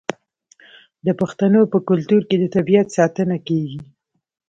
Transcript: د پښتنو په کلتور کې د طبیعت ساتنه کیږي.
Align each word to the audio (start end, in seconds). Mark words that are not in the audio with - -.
د 1.05 1.07
پښتنو 1.19 1.61
په 1.71 1.77
کلتور 1.89 2.21
کې 2.29 2.35
د 2.39 2.45
طبیعت 2.55 2.87
ساتنه 2.97 3.37
کیږي. 3.47 3.79